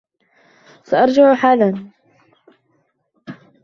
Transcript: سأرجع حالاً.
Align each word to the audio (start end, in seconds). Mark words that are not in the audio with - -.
سأرجع 0.83 1.33
حالاً. 1.35 1.91